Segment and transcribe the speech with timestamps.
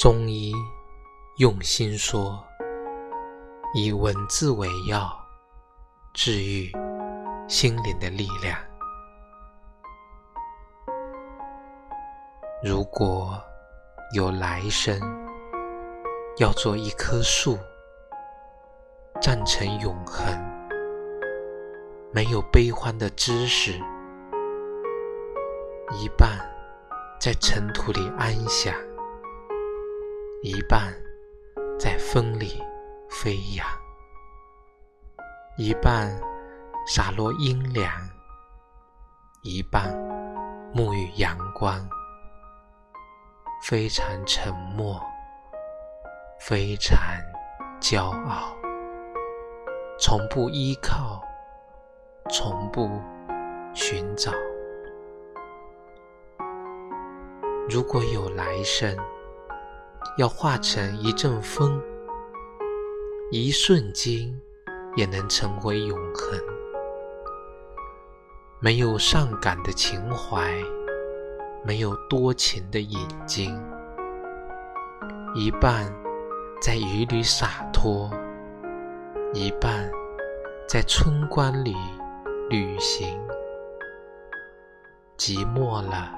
[0.00, 0.54] 中医
[1.36, 2.42] 用心说，
[3.74, 5.14] 以文字为药，
[6.14, 6.72] 治愈
[7.46, 8.58] 心灵的力量。
[12.64, 13.38] 如果
[14.14, 14.98] 有来生，
[16.38, 17.58] 要做一棵树，
[19.20, 20.34] 站成永恒，
[22.10, 23.78] 没有悲欢的知识，
[25.92, 26.40] 一半
[27.20, 28.74] 在尘土里安详。
[30.42, 30.90] 一半
[31.78, 32.62] 在风里
[33.10, 33.66] 飞扬，
[35.58, 36.18] 一半
[36.86, 37.92] 洒落阴凉，
[39.42, 39.94] 一半
[40.74, 41.86] 沐浴阳光，
[43.62, 44.98] 非常沉默，
[46.38, 46.98] 非常
[47.78, 48.56] 骄傲，
[49.98, 51.22] 从不依靠，
[52.30, 52.88] 从不
[53.74, 54.32] 寻找。
[57.68, 58.96] 如果有来生。
[60.16, 61.80] 要化成一阵风，
[63.30, 64.40] 一瞬间
[64.96, 66.38] 也能成为永恒。
[68.60, 70.52] 没有上感的情怀，
[71.64, 73.58] 没有多情的眼睛，
[75.34, 75.90] 一半
[76.60, 78.10] 在雨里洒脱，
[79.32, 79.90] 一半
[80.68, 81.74] 在春光里
[82.50, 83.18] 旅行。
[85.16, 86.12] 寂寞了，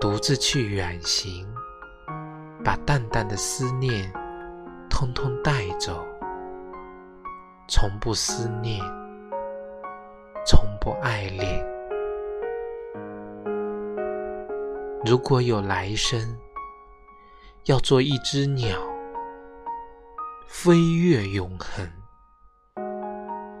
[0.00, 1.46] 独自去远行。
[2.64, 4.12] 把淡淡的思念
[4.90, 6.04] 通通带走，
[7.68, 8.84] 从不思念，
[10.44, 11.64] 从不爱恋。
[15.06, 16.36] 如果有来生，
[17.66, 18.76] 要做一只鸟，
[20.48, 21.88] 飞越永恒，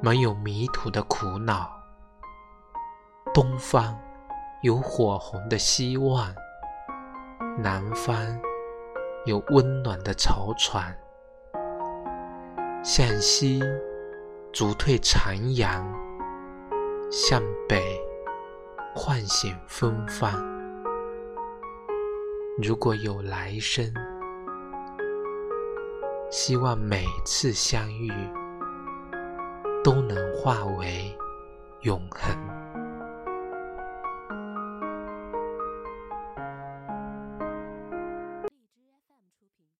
[0.00, 1.68] 没有迷途的苦恼。
[3.34, 3.98] 东方
[4.62, 6.32] 有火红的希望，
[7.58, 8.14] 南方。
[9.26, 10.94] 有温暖的潮船，
[12.82, 13.62] 向西
[14.52, 15.82] 逐退残阳，
[17.10, 17.82] 向北
[18.94, 20.30] 唤醒芬芳。
[22.62, 23.90] 如果有来生，
[26.30, 28.12] 希望每次相遇
[29.82, 31.16] 都能化为
[31.80, 32.43] 永恒。